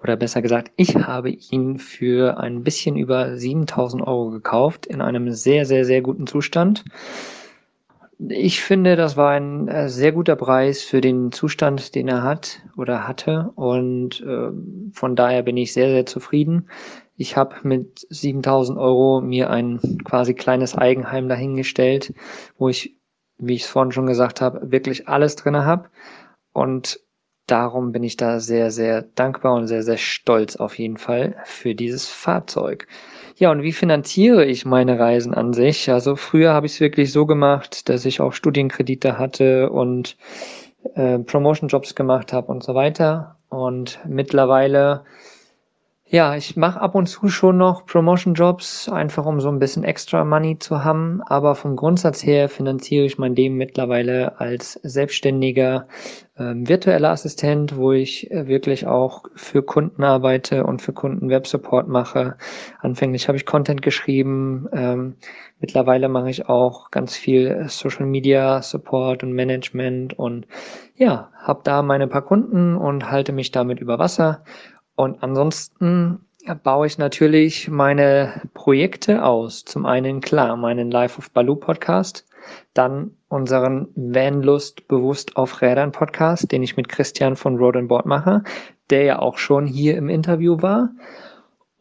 oder 0.03 0.17
besser 0.17 0.43
gesagt, 0.43 0.71
ich 0.77 0.95
habe 0.95 1.31
ihn 1.31 1.79
für 1.79 2.39
ein 2.39 2.63
bisschen 2.63 2.97
über 2.97 3.37
7000 3.37 4.03
Euro 4.07 4.31
gekauft, 4.31 4.87
in 4.87 5.01
einem 5.01 5.33
sehr, 5.33 5.67
sehr, 5.67 5.85
sehr 5.85 6.03
guten 6.03 6.27
Zustand 6.27 6.85
Ich 8.29 8.61
finde, 8.61 8.97
das 8.97 9.17
war 9.17 9.31
ein 9.31 9.69
äh, 9.69 9.89
sehr 9.89 10.13
guter 10.13 10.37
Preis 10.37 10.83
für 10.83 11.01
den 11.01 11.33
Zustand, 11.33 11.95
den 11.95 12.07
er 12.07 12.23
hat 12.23 12.61
oder 12.77 13.09
hatte. 13.09 13.51
Und 13.55 14.21
äh, 14.21 14.51
von 14.93 15.17
daher 15.17 15.43
bin 15.43 15.57
ich 15.57 15.73
sehr, 15.73 15.89
sehr 15.89 16.05
zufrieden. 16.05 16.69
Ich 17.17 17.37
habe 17.39 17.57
mit 17.63 18.07
7000 18.11 18.79
Euro 18.79 19.23
mir 19.23 19.49
ein 19.49 19.81
quasi 20.05 20.35
kleines 20.35 20.77
Eigenheim 20.77 21.29
dahingestellt, 21.29 22.13
wo 22.59 22.69
ich, 22.69 22.99
wie 23.39 23.55
ich 23.55 23.63
es 23.63 23.69
vorhin 23.69 23.93
schon 23.93 24.07
gesagt 24.07 24.43
habe, 24.43 24.71
wirklich 24.71 25.09
alles 25.09 25.37
drinne 25.37 25.65
habe. 25.65 25.89
Und 26.53 27.01
darum 27.47 27.93
bin 27.93 28.03
ich 28.03 28.19
da 28.19 28.39
sehr, 28.39 28.71
sehr 28.71 29.03
dankbar 29.03 29.55
und 29.55 29.67
sehr, 29.67 29.83
sehr 29.83 29.97
stolz 29.97 30.57
auf 30.57 30.79
jeden 30.79 30.99
Fall 30.99 31.37
für 31.45 31.75
dieses 31.75 32.07
Fahrzeug. 32.07 32.87
Ja, 33.41 33.51
und 33.51 33.63
wie 33.63 33.73
finanziere 33.73 34.45
ich 34.45 34.67
meine 34.67 34.99
Reisen 34.99 35.33
an 35.33 35.55
sich? 35.55 35.91
Also 35.91 36.15
früher 36.15 36.53
habe 36.53 36.67
ich 36.67 36.75
es 36.75 36.81
wirklich 36.81 37.11
so 37.11 37.25
gemacht, 37.25 37.89
dass 37.89 38.05
ich 38.05 38.21
auch 38.21 38.35
Studienkredite 38.35 39.17
hatte 39.17 39.71
und 39.71 40.19
äh, 40.95 41.19
Promotion-Jobs 41.19 41.95
gemacht 41.95 42.35
habe 42.35 42.53
und 42.53 42.63
so 42.63 42.75
weiter. 42.75 43.37
Und 43.49 43.99
mittlerweile 44.07 45.05
ja, 46.13 46.35
ich 46.35 46.57
mache 46.57 46.81
ab 46.81 46.97
und 46.97 47.07
zu 47.07 47.29
schon 47.29 47.57
noch 47.57 47.87
Promotion-Jobs, 47.87 48.89
einfach 48.89 49.27
um 49.27 49.41
so 49.41 49.49
ein 49.49 49.61
bisschen 49.61 49.85
extra 49.85 50.25
Money 50.25 50.59
zu 50.59 50.83
haben. 50.83 51.23
Aber 51.25 51.55
vom 51.55 51.77
Grundsatz 51.77 52.25
her 52.25 52.49
finanziere 52.49 53.05
ich 53.05 53.17
mein 53.17 53.37
Leben 53.37 53.55
mittlerweile 53.55 54.41
als 54.41 54.73
selbstständiger 54.83 55.87
ähm, 56.37 56.69
virtueller 56.69 57.11
Assistent, 57.11 57.77
wo 57.77 57.93
ich 57.93 58.29
äh, 58.33 58.49
wirklich 58.49 58.89
auch 58.89 59.23
für 59.37 59.63
Kunden 59.63 60.03
arbeite 60.03 60.65
und 60.65 60.83
für 60.83 60.93
Kunden 60.93 61.31
Websupport 61.31 61.87
mache. 61.87 62.37
Anfänglich 62.81 63.29
habe 63.29 63.39
ich 63.39 63.47
Content 63.47 63.81
geschrieben. 63.81 64.69
Ähm, 64.73 65.15
mittlerweile 65.61 66.09
mache 66.09 66.31
ich 66.31 66.49
auch 66.49 66.91
ganz 66.91 67.15
viel 67.15 67.67
Social 67.69 68.07
Media 68.07 68.63
Support 68.63 69.23
und 69.23 69.33
Management 69.33 70.19
und 70.19 70.49
ja, 70.97 71.31
habe 71.37 71.61
da 71.63 71.83
meine 71.83 72.09
paar 72.09 72.23
Kunden 72.23 72.75
und 72.75 73.13
halte 73.13 73.31
mich 73.31 73.53
damit 73.53 73.79
über 73.79 74.01
Wasser 74.01 74.43
und 75.01 75.23
ansonsten 75.23 76.27
baue 76.63 76.87
ich 76.87 76.99
natürlich 76.99 77.71
meine 77.71 78.43
Projekte 78.53 79.25
aus. 79.25 79.65
Zum 79.65 79.87
einen 79.87 80.21
klar 80.21 80.59
meinen 80.59 80.91
Life 80.91 81.17
of 81.17 81.31
Baloo 81.31 81.57
Podcast, 81.57 82.27
dann 82.75 83.13
unseren 83.29 83.89
Vanlust 83.95 84.89
bewusst 84.89 85.39
auf 85.39 85.63
Rädern 85.63 85.93
Podcast, 85.93 86.53
den 86.53 86.63
ich 86.63 86.77
mit 86.77 86.91
Christian 86.91 87.35
von 87.35 87.57
Road 87.57 87.77
and 87.77 87.89
Board 87.89 88.05
mache, 88.05 88.43
der 88.91 89.05
ja 89.05 89.19
auch 89.21 89.39
schon 89.39 89.67
hier 89.67 89.97
im 89.97 90.11
Interview 90.11 90.61
war. 90.61 90.91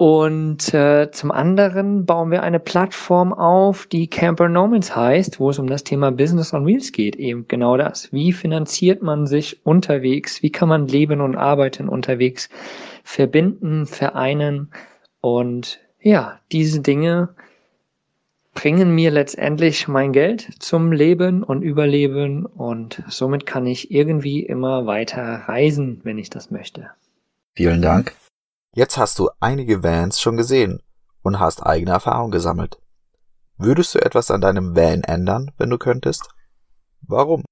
Und 0.01 0.73
äh, 0.73 1.11
zum 1.11 1.29
anderen 1.29 2.05
bauen 2.05 2.31
wir 2.31 2.41
eine 2.41 2.61
Plattform 2.61 3.33
auf, 3.33 3.85
die 3.85 4.07
Camper 4.07 4.47
Nomans 4.47 4.95
heißt, 4.95 5.41
wo 5.41 5.49
es 5.49 5.59
um 5.59 5.67
das 5.67 5.83
Thema 5.83 6.09
Business 6.09 6.53
on 6.53 6.65
Wheels 6.65 6.93
geht. 6.93 7.17
Eben 7.17 7.49
genau 7.49 7.75
das. 7.75 8.09
Wie 8.13 8.31
finanziert 8.31 9.01
man 9.01 9.27
sich 9.27 9.65
unterwegs? 9.65 10.41
Wie 10.41 10.53
kann 10.53 10.69
man 10.69 10.87
leben 10.87 11.19
und 11.19 11.35
arbeiten 11.35 11.89
unterwegs? 11.89 12.47
Verbinden, 13.03 13.85
vereinen 13.85 14.71
und 15.19 15.81
ja, 15.99 16.39
diese 16.53 16.79
Dinge 16.79 17.35
bringen 18.53 18.95
mir 18.95 19.11
letztendlich 19.11 19.89
mein 19.89 20.13
Geld 20.13 20.47
zum 20.59 20.93
Leben 20.93 21.43
und 21.43 21.61
Überleben 21.61 22.45
und 22.45 23.03
somit 23.09 23.45
kann 23.45 23.65
ich 23.65 23.91
irgendwie 23.91 24.45
immer 24.45 24.85
weiter 24.85 25.43
reisen, 25.45 25.99
wenn 26.05 26.17
ich 26.17 26.29
das 26.29 26.51
möchte. 26.51 26.89
Vielen 27.53 27.81
Dank. 27.81 28.13
Jetzt 28.75 28.97
hast 28.97 29.17
du 29.17 29.29
einige 29.39 29.83
Vans 29.83 30.21
schon 30.21 30.38
gesehen 30.38 30.83
und 31.23 31.39
hast 31.39 31.65
eigene 31.65 31.91
Erfahrung 31.91 32.29
gesammelt. 32.29 32.77
Würdest 33.57 33.95
du 33.95 33.99
etwas 33.99 34.29
an 34.29 34.41
deinem 34.41 34.75
Van 34.75 35.03
ändern, 35.03 35.51
wenn 35.57 35.69
du 35.69 35.77
könntest? 35.77 36.29
Warum? 37.01 37.43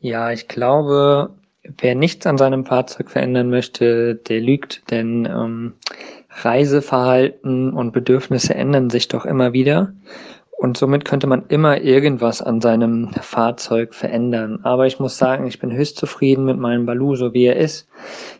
Ja, 0.00 0.32
ich 0.32 0.48
glaube, 0.48 1.34
wer 1.62 1.94
nichts 1.94 2.26
an 2.26 2.38
seinem 2.38 2.64
Fahrzeug 2.64 3.10
verändern 3.10 3.50
möchte, 3.50 4.16
der 4.16 4.40
lügt, 4.40 4.90
denn 4.90 5.26
ähm, 5.26 5.74
Reiseverhalten 6.30 7.72
und 7.74 7.92
Bedürfnisse 7.92 8.54
ändern 8.54 8.88
sich 8.88 9.08
doch 9.08 9.26
immer 9.26 9.52
wieder. 9.52 9.92
Und 10.62 10.76
somit 10.76 11.04
könnte 11.04 11.26
man 11.26 11.46
immer 11.48 11.80
irgendwas 11.80 12.40
an 12.40 12.60
seinem 12.60 13.10
Fahrzeug 13.20 13.96
verändern. 13.96 14.60
Aber 14.62 14.86
ich 14.86 15.00
muss 15.00 15.18
sagen, 15.18 15.48
ich 15.48 15.58
bin 15.58 15.72
höchst 15.72 15.96
zufrieden 15.96 16.44
mit 16.44 16.56
meinem 16.56 16.86
Baloo, 16.86 17.16
so 17.16 17.34
wie 17.34 17.46
er 17.46 17.56
ist. 17.56 17.88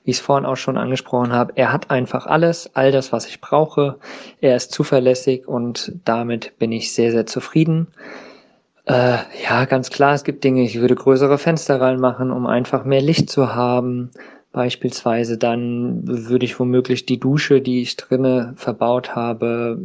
Wie 0.04 0.12
ich 0.12 0.18
es 0.18 0.22
vorhin 0.22 0.46
auch 0.46 0.56
schon 0.56 0.78
angesprochen 0.78 1.32
habe, 1.32 1.54
er 1.56 1.72
hat 1.72 1.90
einfach 1.90 2.26
alles, 2.26 2.70
all 2.74 2.92
das, 2.92 3.10
was 3.10 3.26
ich 3.26 3.40
brauche. 3.40 3.96
Er 4.40 4.54
ist 4.54 4.70
zuverlässig 4.70 5.48
und 5.48 5.96
damit 6.04 6.56
bin 6.60 6.70
ich 6.70 6.94
sehr, 6.94 7.10
sehr 7.10 7.26
zufrieden. 7.26 7.88
Äh, 8.84 9.16
ja, 9.42 9.64
ganz 9.64 9.90
klar, 9.90 10.14
es 10.14 10.22
gibt 10.22 10.44
Dinge, 10.44 10.62
ich 10.62 10.80
würde 10.80 10.94
größere 10.94 11.38
Fenster 11.38 11.80
reinmachen, 11.80 12.30
um 12.30 12.46
einfach 12.46 12.84
mehr 12.84 13.02
Licht 13.02 13.30
zu 13.30 13.52
haben. 13.56 14.12
Beispielsweise 14.52 15.38
dann 15.38 16.02
würde 16.04 16.44
ich 16.44 16.60
womöglich 16.60 17.06
die 17.06 17.18
Dusche, 17.18 17.62
die 17.62 17.80
ich 17.80 17.96
drinne 17.96 18.52
verbaut 18.56 19.14
habe, 19.14 19.80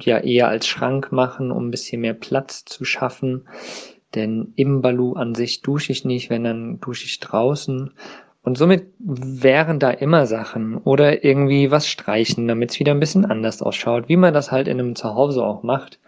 ja 0.00 0.18
eher 0.18 0.48
als 0.48 0.68
Schrank 0.68 1.10
machen, 1.10 1.50
um 1.50 1.66
ein 1.66 1.70
bisschen 1.72 2.00
mehr 2.00 2.14
Platz 2.14 2.64
zu 2.64 2.84
schaffen. 2.84 3.48
Denn 4.14 4.52
im 4.54 4.80
Balu 4.80 5.14
an 5.14 5.34
sich 5.34 5.62
dusche 5.62 5.90
ich 5.90 6.04
nicht, 6.04 6.30
wenn 6.30 6.44
dann 6.44 6.80
dusche 6.80 7.06
ich 7.06 7.18
draußen. 7.18 7.90
Und 8.42 8.58
somit 8.58 8.86
wären 8.98 9.80
da 9.80 9.90
immer 9.90 10.26
Sachen 10.26 10.76
oder 10.78 11.24
irgendwie 11.24 11.70
was 11.72 11.88
streichen, 11.88 12.46
damit 12.46 12.70
es 12.70 12.80
wieder 12.80 12.92
ein 12.92 13.00
bisschen 13.00 13.24
anders 13.24 13.60
ausschaut, 13.60 14.08
wie 14.08 14.16
man 14.16 14.34
das 14.34 14.52
halt 14.52 14.68
in 14.68 14.78
einem 14.78 14.94
Zuhause 14.94 15.44
auch 15.44 15.64
macht. 15.64 15.98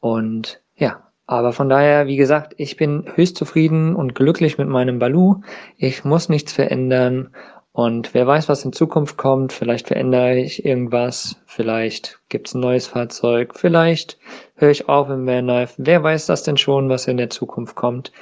Und 0.00 0.60
ja, 0.76 1.03
aber 1.26 1.52
von 1.52 1.68
daher, 1.68 2.06
wie 2.06 2.16
gesagt, 2.16 2.54
ich 2.58 2.76
bin 2.76 3.10
höchst 3.14 3.36
zufrieden 3.36 3.96
und 3.96 4.14
glücklich 4.14 4.58
mit 4.58 4.68
meinem 4.68 4.98
Balu. 4.98 5.40
Ich 5.78 6.04
muss 6.04 6.28
nichts 6.28 6.52
verändern. 6.52 7.34
Und 7.72 8.14
wer 8.14 8.26
weiß, 8.26 8.48
was 8.48 8.64
in 8.64 8.72
Zukunft 8.72 9.16
kommt. 9.16 9.52
Vielleicht 9.52 9.88
verändere 9.88 10.36
ich 10.36 10.64
irgendwas. 10.64 11.36
Vielleicht 11.46 12.20
gibt's 12.28 12.54
ein 12.54 12.60
neues 12.60 12.86
Fahrzeug. 12.86 13.54
Vielleicht 13.56 14.18
höre 14.56 14.70
ich 14.70 14.88
auf 14.88 15.08
im 15.08 15.26
Vanlife. 15.26 15.74
Wer 15.78 16.02
weiß 16.02 16.26
das 16.26 16.42
denn 16.42 16.58
schon, 16.58 16.88
was 16.88 17.08
in 17.08 17.16
der 17.16 17.30
Zukunft 17.30 17.74
kommt. 17.74 18.12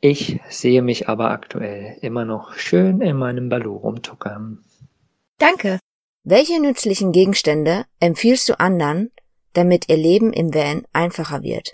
Ich 0.00 0.40
sehe 0.48 0.82
mich 0.82 1.08
aber 1.08 1.30
aktuell 1.30 1.96
immer 2.00 2.24
noch 2.24 2.54
schön 2.54 3.00
in 3.00 3.16
meinem 3.16 3.48
Balu 3.48 3.76
rumtuckern. 3.76 4.64
Danke. 5.38 5.80
Welche 6.22 6.60
nützlichen 6.60 7.12
Gegenstände 7.12 7.84
empfiehlst 7.98 8.48
du 8.48 8.58
anderen, 8.58 9.10
damit 9.52 9.88
ihr 9.88 9.96
Leben 9.96 10.32
im 10.32 10.54
Van 10.54 10.86
einfacher 10.92 11.42
wird? 11.42 11.72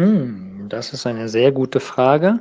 Hm, 0.00 0.64
das 0.70 0.94
ist 0.94 1.06
eine 1.06 1.28
sehr 1.28 1.52
gute 1.52 1.78
Frage. 1.78 2.40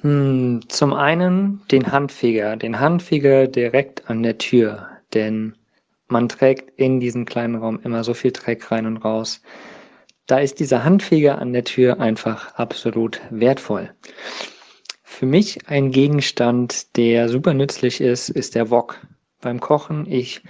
Hm, 0.00 0.62
zum 0.68 0.94
einen 0.94 1.60
den 1.70 1.92
Handfeger, 1.92 2.56
den 2.56 2.80
Handfeger 2.80 3.48
direkt 3.48 4.08
an 4.08 4.22
der 4.22 4.38
Tür, 4.38 4.88
denn 5.12 5.58
man 6.08 6.26
trägt 6.30 6.70
in 6.80 7.00
diesen 7.00 7.26
kleinen 7.26 7.56
Raum 7.56 7.80
immer 7.84 8.02
so 8.02 8.14
viel 8.14 8.32
Dreck 8.32 8.70
rein 8.72 8.86
und 8.86 8.96
raus. 8.96 9.42
Da 10.26 10.38
ist 10.38 10.58
dieser 10.58 10.84
Handfeger 10.84 11.38
an 11.38 11.52
der 11.52 11.64
Tür 11.64 12.00
einfach 12.00 12.54
absolut 12.54 13.20
wertvoll. 13.28 13.90
Für 15.02 15.26
mich 15.26 15.68
ein 15.68 15.90
Gegenstand, 15.90 16.96
der 16.96 17.28
super 17.28 17.52
nützlich 17.52 18.00
ist, 18.00 18.30
ist 18.30 18.54
der 18.54 18.70
Wok. 18.70 19.06
Beim 19.42 19.60
Kochen, 19.60 20.10
ich 20.10 20.40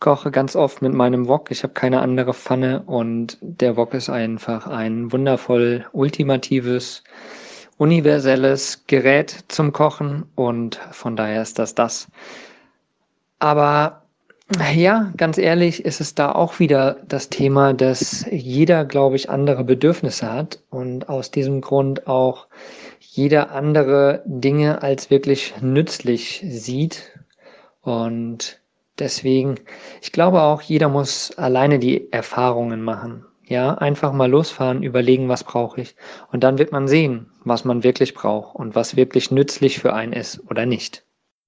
koche 0.00 0.30
ganz 0.30 0.56
oft 0.56 0.82
mit 0.82 0.92
meinem 0.92 1.28
Wok. 1.28 1.50
Ich 1.50 1.62
habe 1.62 1.74
keine 1.74 2.00
andere 2.00 2.34
Pfanne 2.34 2.82
und 2.86 3.38
der 3.40 3.76
Wok 3.76 3.94
ist 3.94 4.10
einfach 4.10 4.66
ein 4.66 5.12
wundervoll 5.12 5.86
ultimatives, 5.92 7.02
universelles 7.78 8.84
Gerät 8.86 9.44
zum 9.48 9.72
Kochen 9.72 10.24
und 10.34 10.76
von 10.92 11.16
daher 11.16 11.42
ist 11.42 11.58
das 11.58 11.74
das. 11.74 12.08
Aber 13.38 14.02
ja, 14.74 15.12
ganz 15.16 15.36
ehrlich 15.36 15.84
ist 15.84 16.00
es 16.00 16.14
da 16.14 16.32
auch 16.32 16.58
wieder 16.58 16.96
das 17.06 17.28
Thema, 17.28 17.74
dass 17.74 18.24
jeder, 18.30 18.86
glaube 18.86 19.16
ich, 19.16 19.28
andere 19.28 19.62
Bedürfnisse 19.62 20.32
hat 20.32 20.60
und 20.70 21.08
aus 21.08 21.30
diesem 21.30 21.60
Grund 21.60 22.06
auch 22.06 22.46
jeder 22.98 23.52
andere 23.52 24.22
Dinge 24.24 24.82
als 24.82 25.10
wirklich 25.10 25.54
nützlich 25.60 26.42
sieht. 26.48 27.12
Und 27.82 28.58
Deswegen, 28.98 29.60
ich 30.02 30.12
glaube 30.12 30.42
auch, 30.42 30.60
jeder 30.60 30.88
muss 30.88 31.36
alleine 31.38 31.78
die 31.78 32.12
Erfahrungen 32.12 32.82
machen. 32.82 33.24
Ja, 33.46 33.74
einfach 33.74 34.12
mal 34.12 34.30
losfahren, 34.30 34.82
überlegen, 34.82 35.28
was 35.28 35.42
brauche 35.42 35.80
ich. 35.80 35.96
Und 36.32 36.44
dann 36.44 36.58
wird 36.58 36.70
man 36.70 36.86
sehen, 36.86 37.30
was 37.44 37.64
man 37.64 37.82
wirklich 37.82 38.12
braucht 38.12 38.54
und 38.54 38.74
was 38.74 38.96
wirklich 38.96 39.30
nützlich 39.30 39.78
für 39.78 39.94
einen 39.94 40.12
ist 40.12 40.42
oder 40.50 40.66
nicht. 40.66 41.04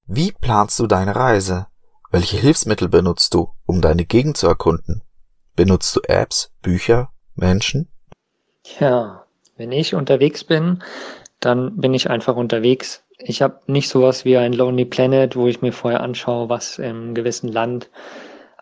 Wie 0.06 0.32
planst 0.32 0.78
du 0.78 0.86
deine 0.86 1.14
Reise? 1.14 1.66
Welche 2.10 2.38
Hilfsmittel 2.38 2.88
benutzt 2.88 3.34
du, 3.34 3.50
um 3.66 3.80
deine 3.80 4.04
Gegend 4.04 4.36
zu 4.36 4.46
erkunden? 4.46 5.02
Benutzt 5.56 5.94
du 5.94 6.00
Apps, 6.04 6.52
Bücher, 6.62 7.10
Menschen? 7.34 7.88
Ja, 8.78 9.26
wenn 9.56 9.70
ich 9.70 9.94
unterwegs 9.94 10.42
bin, 10.42 10.82
dann 11.38 11.76
bin 11.76 11.92
ich 11.92 12.08
einfach 12.08 12.36
unterwegs 12.36 13.04
ich 13.22 13.42
habe 13.42 13.60
nicht 13.66 13.88
sowas 13.88 14.24
wie 14.24 14.36
ein 14.36 14.52
Lonely 14.52 14.84
Planet, 14.84 15.36
wo 15.36 15.46
ich 15.46 15.62
mir 15.62 15.72
vorher 15.72 16.00
anschaue, 16.00 16.48
was 16.48 16.78
im 16.78 17.14
gewissen 17.14 17.50
Land 17.50 17.90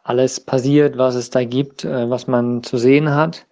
alles 0.05 0.41
passiert, 0.41 0.97
was 0.97 1.15
es 1.15 1.31
da 1.31 1.45
gibt, 1.45 1.85
äh, 1.85 2.09
was 2.09 2.27
man 2.27 2.62
zu 2.62 2.79
sehen 2.79 3.15
hat. 3.15 3.47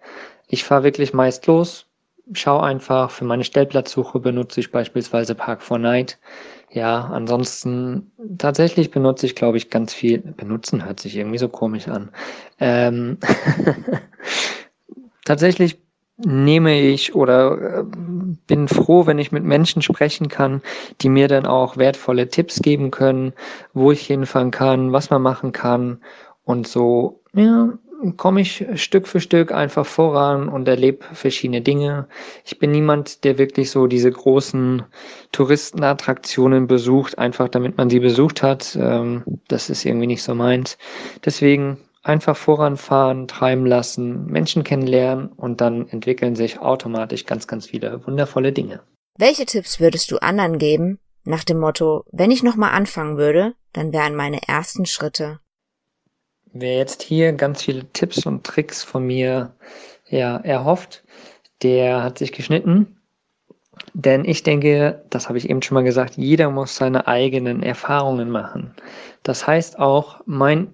Ich 0.47 0.63
fahre 0.63 0.83
wirklich 0.83 1.13
meist 1.13 1.45
los, 1.47 1.85
schau 2.33 2.59
einfach, 2.59 3.11
für 3.11 3.25
meine 3.25 3.43
Stellplatzsuche 3.43 4.19
benutze 4.19 4.59
ich 4.59 4.71
beispielsweise 4.71 5.33
Park4Night. 5.33 6.17
Ja, 6.71 7.05
ansonsten 7.05 8.11
tatsächlich 8.37 8.91
benutze 8.91 9.25
ich, 9.25 9.35
glaube 9.35 9.57
ich, 9.57 9.69
ganz 9.69 9.93
viel. 9.93 10.19
Benutzen 10.19 10.85
hört 10.85 10.99
sich 10.99 11.15
irgendwie 11.15 11.37
so 11.37 11.47
komisch 11.47 11.87
an. 11.87 12.11
Ähm 12.59 13.17
tatsächlich 15.25 15.79
nehme 16.17 16.79
ich 16.79 17.15
oder 17.15 17.79
äh, 17.79 17.83
bin 18.47 18.67
froh, 18.67 19.05
wenn 19.05 19.19
ich 19.19 19.31
mit 19.31 19.43
Menschen 19.43 19.81
sprechen 19.81 20.29
kann, 20.29 20.61
die 21.01 21.09
mir 21.09 21.27
dann 21.27 21.45
auch 21.45 21.77
wertvolle 21.77 22.27
Tipps 22.29 22.61
geben 22.61 22.91
können, 22.91 23.33
wo 23.73 23.91
ich 23.91 24.05
hinfahren 24.07 24.51
kann, 24.51 24.91
was 24.91 25.09
man 25.09 25.21
machen 25.21 25.51
kann. 25.51 26.01
Und 26.43 26.67
so, 26.67 27.21
ja, 27.33 27.73
komme 28.15 28.41
ich 28.41 28.65
Stück 28.75 29.07
für 29.07 29.19
Stück 29.19 29.51
einfach 29.51 29.85
voran 29.85 30.49
und 30.49 30.67
erlebe 30.67 31.05
verschiedene 31.13 31.61
Dinge. 31.61 32.07
Ich 32.45 32.59
bin 32.59 32.71
niemand, 32.71 33.23
der 33.23 33.37
wirklich 33.37 33.71
so 33.71 33.87
diese 33.87 34.11
großen 34.11 34.83
Touristenattraktionen 35.31 36.67
besucht, 36.67 37.17
einfach 37.17 37.49
damit 37.49 37.77
man 37.77 37.89
sie 37.89 37.99
besucht 37.99 38.43
hat. 38.43 38.77
Ähm, 38.79 39.23
das 39.47 39.69
ist 39.69 39.85
irgendwie 39.85 40.07
nicht 40.07 40.23
so 40.23 40.33
meins. 40.35 40.77
Deswegen 41.25 41.77
einfach 42.03 42.37
voranfahren, 42.37 43.27
treiben 43.27 43.65
lassen, 43.65 44.25
Menschen 44.25 44.63
kennenlernen 44.63 45.27
und 45.27 45.61
dann 45.61 45.87
entwickeln 45.89 46.35
sich 46.35 46.59
automatisch 46.59 47.25
ganz, 47.25 47.47
ganz 47.47 47.67
viele 47.67 48.05
wundervolle 48.05 48.53
Dinge. 48.53 48.81
Welche 49.17 49.45
Tipps 49.45 49.79
würdest 49.79 50.11
du 50.11 50.17
anderen 50.17 50.57
geben? 50.57 50.99
Nach 51.23 51.43
dem 51.43 51.59
Motto, 51.59 52.03
wenn 52.11 52.31
ich 52.31 52.43
nochmal 52.43 52.71
anfangen 52.71 53.17
würde, 53.17 53.53
dann 53.73 53.91
wären 53.91 54.15
meine 54.15 54.47
ersten 54.47 54.85
Schritte 54.85 55.39
Wer 56.53 56.77
jetzt 56.77 57.03
hier 57.03 57.33
ganz 57.33 57.63
viele 57.63 57.85
Tipps 57.91 58.25
und 58.25 58.43
Tricks 58.43 58.83
von 58.83 59.05
mir 59.05 59.53
ja, 60.09 60.37
erhofft, 60.37 61.03
der 61.61 62.03
hat 62.03 62.17
sich 62.17 62.31
geschnitten. 62.31 62.99
Denn 63.93 64.25
ich 64.25 64.43
denke, 64.43 65.05
das 65.09 65.27
habe 65.27 65.37
ich 65.37 65.49
eben 65.49 65.61
schon 65.61 65.75
mal 65.75 65.83
gesagt, 65.83 66.17
jeder 66.17 66.49
muss 66.49 66.75
seine 66.75 67.07
eigenen 67.07 67.61
Erfahrungen 67.61 68.29
machen. 68.29 68.73
Das 69.23 69.45
heißt 69.45 69.77
auch, 69.77 70.21
mein 70.25 70.73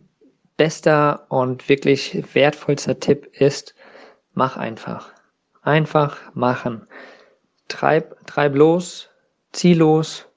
bester 0.58 1.26
und 1.30 1.70
wirklich 1.70 2.24
wertvollster 2.34 3.00
Tipp 3.00 3.28
ist, 3.40 3.76
mach 4.34 4.58
einfach. 4.58 5.12
Einfach 5.62 6.18
machen. 6.34 6.88
Treib, 7.68 8.26
treib 8.28 8.56
los, 8.56 9.10
zieh 9.52 9.74
los, 9.74 10.28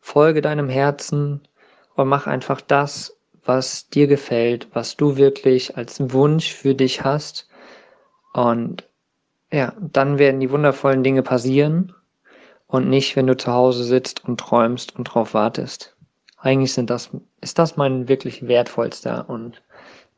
folge 0.00 0.42
deinem 0.42 0.68
Herzen 0.68 1.46
und 1.94 2.08
mach 2.08 2.26
einfach 2.26 2.60
das, 2.60 3.16
was 3.44 3.88
dir 3.88 4.06
gefällt, 4.06 4.68
was 4.72 4.96
du 4.96 5.16
wirklich 5.16 5.76
als 5.76 6.12
Wunsch 6.12 6.52
für 6.52 6.74
dich 6.74 7.02
hast. 7.02 7.48
Und 8.32 8.88
ja, 9.50 9.74
dann 9.80 10.18
werden 10.18 10.40
die 10.40 10.50
wundervollen 10.50 11.02
Dinge 11.02 11.22
passieren 11.22 11.94
und 12.66 12.88
nicht, 12.88 13.16
wenn 13.16 13.26
du 13.26 13.36
zu 13.36 13.52
Hause 13.52 13.84
sitzt 13.84 14.24
und 14.24 14.40
träumst 14.40 14.96
und 14.96 15.04
drauf 15.04 15.34
wartest. 15.34 15.91
Eigentlich 16.42 16.72
sind 16.72 16.90
das, 16.90 17.10
ist 17.40 17.58
das 17.58 17.76
mein 17.76 18.08
wirklich 18.08 18.46
wertvollster 18.46 19.28
und 19.30 19.62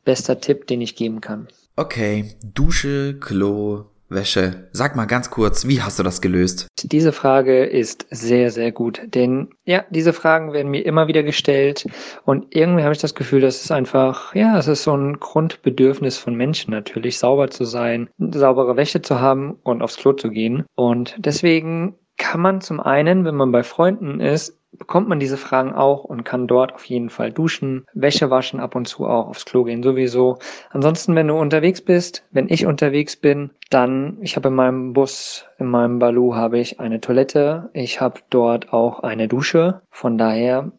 bester 0.03 0.41
Tipp, 0.41 0.67
den 0.67 0.81
ich 0.81 0.95
geben 0.95 1.21
kann. 1.21 1.47
Okay, 1.75 2.35
Dusche, 2.43 3.19
Klo, 3.19 3.85
Wäsche. 4.09 4.67
Sag 4.71 4.95
mal 4.95 5.05
ganz 5.05 5.29
kurz, 5.29 5.67
wie 5.67 5.81
hast 5.81 5.99
du 5.99 6.03
das 6.03 6.21
gelöst? 6.21 6.67
Diese 6.83 7.11
Frage 7.11 7.65
ist 7.65 8.07
sehr, 8.09 8.51
sehr 8.51 8.71
gut, 8.71 9.01
denn 9.05 9.49
ja, 9.65 9.83
diese 9.89 10.13
Fragen 10.13 10.53
werden 10.53 10.71
mir 10.71 10.85
immer 10.85 11.07
wieder 11.07 11.23
gestellt 11.23 11.87
und 12.23 12.55
irgendwie 12.55 12.83
habe 12.83 12.93
ich 12.93 13.01
das 13.01 13.15
Gefühl, 13.15 13.41
dass 13.41 13.63
es 13.63 13.71
einfach, 13.71 14.33
ja, 14.35 14.57
es 14.57 14.67
ist 14.67 14.83
so 14.83 14.95
ein 14.95 15.19
Grundbedürfnis 15.19 16.17
von 16.17 16.35
Menschen 16.35 16.71
natürlich, 16.71 17.17
sauber 17.17 17.49
zu 17.49 17.65
sein, 17.65 18.09
saubere 18.17 18.77
Wäsche 18.77 19.01
zu 19.01 19.19
haben 19.19 19.57
und 19.63 19.81
aufs 19.81 19.97
Klo 19.97 20.13
zu 20.13 20.29
gehen 20.29 20.65
und 20.75 21.15
deswegen 21.17 21.95
kann 22.17 22.41
man 22.41 22.61
zum 22.61 22.79
einen, 22.79 23.25
wenn 23.25 23.35
man 23.35 23.51
bei 23.51 23.63
Freunden 23.63 24.19
ist, 24.19 24.59
bekommt 24.77 25.07
man 25.07 25.19
diese 25.19 25.37
Fragen 25.37 25.73
auch 25.73 26.03
und 26.03 26.23
kann 26.23 26.47
dort 26.47 26.73
auf 26.73 26.85
jeden 26.85 27.09
Fall 27.09 27.31
duschen, 27.31 27.85
Wäsche 27.93 28.29
waschen, 28.29 28.59
ab 28.59 28.75
und 28.75 28.87
zu 28.87 29.05
auch 29.05 29.27
aufs 29.27 29.45
Klo 29.45 29.63
gehen 29.63 29.83
sowieso. 29.83 30.37
Ansonsten, 30.71 31.15
wenn 31.15 31.27
du 31.27 31.35
unterwegs 31.35 31.81
bist, 31.81 32.25
wenn 32.31 32.49
ich 32.49 32.65
unterwegs 32.65 33.15
bin, 33.15 33.51
dann, 33.69 34.17
ich 34.21 34.35
habe 34.35 34.49
in 34.49 34.55
meinem 34.55 34.93
Bus, 34.93 35.45
in 35.59 35.67
meinem 35.67 35.99
Balu 35.99 36.35
habe 36.35 36.59
ich 36.59 36.79
eine 36.79 37.01
Toilette, 37.01 37.69
ich 37.73 38.01
habe 38.01 38.19
dort 38.29 38.73
auch 38.73 39.01
eine 39.01 39.27
Dusche. 39.27 39.81
Von 39.89 40.17
daher 40.17 40.71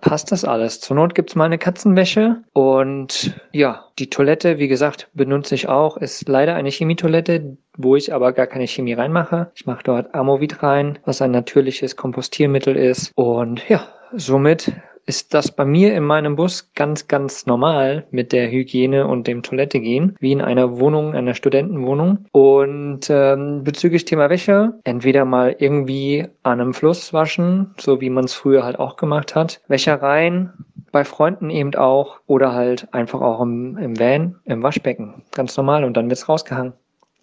passt 0.00 0.32
das 0.32 0.44
alles. 0.44 0.80
Zur 0.80 0.96
Not 0.96 1.14
gibt's 1.14 1.34
mal 1.34 1.44
eine 1.44 1.58
Katzenwäsche 1.58 2.42
und 2.52 3.34
ja, 3.52 3.84
die 3.98 4.10
Toilette, 4.10 4.58
wie 4.58 4.68
gesagt, 4.68 5.08
benutze 5.14 5.54
ich 5.54 5.68
auch. 5.68 5.96
Ist 5.96 6.28
leider 6.28 6.54
eine 6.54 6.70
Chemietoilette, 6.70 7.56
wo 7.76 7.96
ich 7.96 8.12
aber 8.14 8.32
gar 8.32 8.46
keine 8.46 8.66
Chemie 8.66 8.94
reinmache. 8.94 9.50
Ich 9.54 9.66
mache 9.66 9.82
dort 9.84 10.14
Amovit 10.14 10.62
rein, 10.62 10.98
was 11.04 11.20
ein 11.22 11.30
natürliches 11.30 11.96
Kompostiermittel 11.96 12.76
ist. 12.76 13.12
Und 13.14 13.68
ja, 13.68 13.88
somit 14.12 14.72
ist 15.06 15.34
das 15.34 15.50
bei 15.50 15.64
mir 15.64 15.94
in 15.94 16.04
meinem 16.04 16.36
Bus 16.36 16.70
ganz, 16.74 17.08
ganz 17.08 17.46
normal 17.46 18.06
mit 18.10 18.32
der 18.32 18.50
Hygiene 18.50 19.06
und 19.06 19.26
dem 19.26 19.42
Toilette 19.42 19.80
gehen, 19.80 20.16
wie 20.20 20.32
in 20.32 20.40
einer 20.40 20.78
Wohnung, 20.78 21.14
einer 21.14 21.34
Studentenwohnung. 21.34 22.26
Und 22.32 23.08
ähm, 23.10 23.64
bezüglich 23.64 24.04
Thema 24.04 24.30
Wäsche, 24.30 24.74
entweder 24.84 25.24
mal 25.24 25.54
irgendwie 25.58 26.26
an 26.42 26.60
einem 26.60 26.74
Fluss 26.74 27.12
waschen, 27.12 27.74
so 27.78 28.00
wie 28.00 28.10
man 28.10 28.24
es 28.24 28.34
früher 28.34 28.64
halt 28.64 28.78
auch 28.78 28.96
gemacht 28.96 29.34
hat, 29.34 29.60
Wäschereien, 29.68 30.52
bei 30.92 31.04
Freunden 31.04 31.50
eben 31.50 31.74
auch 31.74 32.20
oder 32.26 32.52
halt 32.52 32.92
einfach 32.94 33.20
auch 33.20 33.40
im, 33.40 33.76
im 33.78 33.98
Van, 33.98 34.36
im 34.44 34.62
Waschbecken. 34.62 35.24
Ganz 35.32 35.56
normal 35.56 35.82
und 35.82 35.96
dann 35.96 36.08
wird's 36.08 36.28
rausgehangen. 36.28 36.72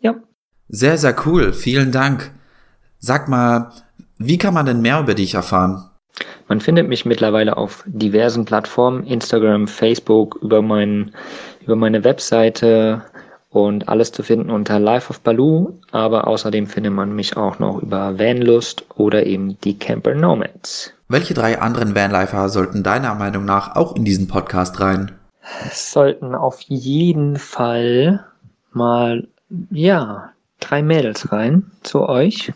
Ja. 0.02 0.16
Sehr, 0.68 0.98
sehr 0.98 1.16
cool. 1.26 1.54
Vielen 1.54 1.92
Dank. 1.92 2.32
Sag 3.00 3.30
mal, 3.30 3.72
wie 4.18 4.38
kann 4.38 4.54
man 4.54 4.66
denn 4.66 4.82
mehr 4.82 5.00
über 5.00 5.16
dich 5.16 5.34
erfahren? 5.34 5.91
Man 6.52 6.60
findet 6.60 6.90
mich 6.90 7.06
mittlerweile 7.06 7.56
auf 7.56 7.82
diversen 7.88 8.44
Plattformen, 8.44 9.06
Instagram, 9.06 9.70
Facebook, 9.70 10.38
über, 10.42 10.62
mein, 10.62 11.14
über 11.62 11.78
meine 11.78 12.04
Webseite 12.04 13.04
und 13.52 13.88
alles 13.88 14.12
zu 14.12 14.22
finden 14.22 14.50
unter 14.50 14.78
Life 14.78 15.10
of 15.10 15.22
Baloo. 15.22 15.80
Aber 15.92 16.28
außerdem 16.28 16.68
findet 16.68 16.92
man 16.92 17.16
mich 17.16 17.38
auch 17.38 17.60
noch 17.60 17.82
über 17.82 18.20
Vanlust 18.20 18.84
oder 18.96 19.26
eben 19.26 19.58
die 19.62 19.80
Camper 19.80 20.14
Nomads. 20.14 20.94
Welche 21.08 21.34
drei 21.34 21.58
anderen 21.58 21.96
Vanlifer 21.96 22.50
sollten 22.50 22.84
deiner 22.84 23.16
Meinung 23.16 23.46
nach 23.46 23.78
auch 23.78 23.96
in 23.96 24.04
diesen 24.04 24.28
Podcast 24.28 24.82
rein? 24.82 25.10
Es 25.68 25.94
sollten 25.94 26.36
auf 26.36 26.60
jeden 26.68 27.38
Fall 27.38 28.26
mal, 28.74 29.26
ja, 29.70 30.34
drei 30.60 30.84
Mädels 30.84 31.32
rein 31.32 31.72
zu 31.82 32.10
euch. 32.10 32.52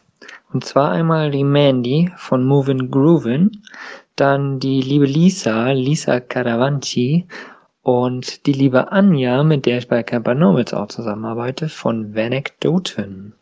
Und 0.56 0.64
zwar 0.64 0.94
einmal 0.94 1.32
die 1.32 1.44
Mandy 1.44 2.14
von 2.16 2.46
Movin' 2.46 2.90
Groovin', 2.90 3.62
dann 4.16 4.58
die 4.58 4.80
liebe 4.80 5.04
Lisa, 5.04 5.72
Lisa 5.72 6.22
Caravanci 6.22 7.28
und 7.82 8.46
die 8.46 8.54
liebe 8.54 8.90
Anja, 8.90 9.44
mit 9.44 9.66
der 9.66 9.80
ich 9.80 9.90
bei 9.90 10.02
Camper 10.02 10.34
Nomads 10.34 10.74
auch 10.74 10.88
zusammenarbeite, 10.88 11.68
von 11.68 12.16
Vanekdoten. 12.16 13.34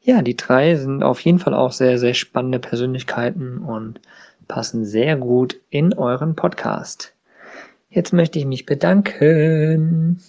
Ja, 0.00 0.22
die 0.22 0.34
drei 0.34 0.76
sind 0.76 1.02
auf 1.02 1.20
jeden 1.20 1.40
Fall 1.40 1.52
auch 1.52 1.72
sehr, 1.72 1.98
sehr 1.98 2.14
spannende 2.14 2.58
Persönlichkeiten 2.58 3.58
und 3.58 4.00
passen 4.48 4.86
sehr 4.86 5.16
gut 5.16 5.60
in 5.68 5.92
euren 5.92 6.36
Podcast. 6.36 7.12
Jetzt 7.90 8.14
möchte 8.14 8.38
ich 8.38 8.46
mich 8.46 8.64
bedanken. 8.64 10.22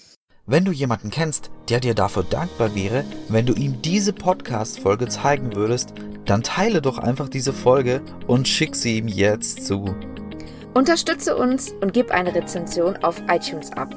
Wenn 0.50 0.64
du 0.64 0.72
jemanden 0.72 1.10
kennst, 1.10 1.52
der 1.68 1.82
dir 1.82 1.94
dafür 1.94 2.24
dankbar 2.24 2.74
wäre, 2.74 3.04
wenn 3.28 3.46
du 3.46 3.52
ihm 3.52 3.82
diese 3.82 4.14
Podcast-Folge 4.14 5.10
zeigen 5.10 5.54
würdest, 5.54 5.94
dann 6.24 6.42
teile 6.42 6.82
doch 6.82 7.00
einfach 7.00 7.28
diese 7.28 7.52
Folge 7.52 8.02
und 8.28 8.48
schick 8.48 8.74
sie 8.74 8.98
ihm 9.00 9.10
jetzt 9.10 9.66
zu. 9.66 9.94
Unterstütze 10.74 11.36
uns 11.36 11.74
und 11.82 11.92
gib 11.92 12.12
eine 12.12 12.34
Rezension 12.34 12.96
auf 13.04 13.22
iTunes 13.28 13.74
ab. 13.74 13.94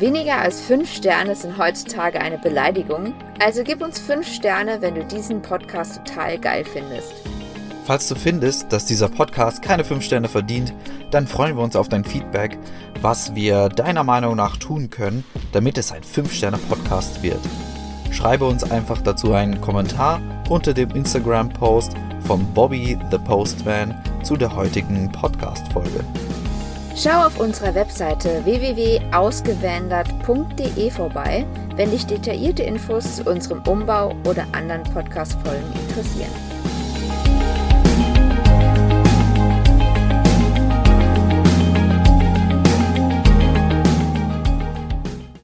Weniger 0.00 0.38
als 0.38 0.60
5 0.62 0.92
Sterne 0.92 1.36
sind 1.36 1.56
heutzutage 1.56 2.20
eine 2.20 2.38
Beleidigung, 2.38 3.14
also 3.38 3.62
gib 3.62 3.80
uns 3.80 4.00
5 4.00 4.26
Sterne, 4.26 4.82
wenn 4.82 4.96
du 4.96 5.04
diesen 5.04 5.40
Podcast 5.40 5.98
total 6.04 6.36
geil 6.40 6.64
findest. 6.64 7.14
Falls 7.86 8.08
du 8.08 8.16
findest, 8.16 8.72
dass 8.72 8.86
dieser 8.86 9.08
Podcast 9.08 9.62
keine 9.62 9.84
5 9.84 10.02
Sterne 10.02 10.28
verdient, 10.28 10.74
dann 11.12 11.28
freuen 11.28 11.56
wir 11.56 11.62
uns 11.62 11.76
auf 11.76 11.88
dein 11.88 12.04
Feedback, 12.04 12.58
was 13.00 13.36
wir 13.36 13.68
deiner 13.68 14.02
Meinung 14.02 14.34
nach 14.34 14.56
tun 14.56 14.90
können, 14.90 15.22
damit 15.52 15.78
es 15.78 15.92
ein 15.92 16.02
5-Sterne-Podcast 16.02 17.22
wird. 17.22 17.38
Schreibe 18.10 18.44
uns 18.44 18.68
einfach 18.68 19.00
dazu 19.02 19.34
einen 19.34 19.60
Kommentar 19.60 20.20
unter 20.48 20.74
dem 20.74 20.90
Instagram-Post 20.90 21.92
von 22.26 22.44
Bobby 22.54 22.98
the 23.12 23.18
Postman 23.18 23.94
zu 24.24 24.36
der 24.36 24.56
heutigen 24.56 25.12
Podcast-Folge. 25.12 26.04
Schau 26.96 27.26
auf 27.26 27.38
unserer 27.38 27.76
Webseite 27.76 28.44
www.ausgewandert.de 28.44 30.90
vorbei, 30.90 31.46
wenn 31.76 31.92
dich 31.92 32.04
detaillierte 32.06 32.64
Infos 32.64 33.14
zu 33.16 33.30
unserem 33.30 33.62
Umbau 33.62 34.12
oder 34.24 34.44
anderen 34.50 34.82
Podcast-Folgen 34.82 35.72
interessieren. 35.88 36.55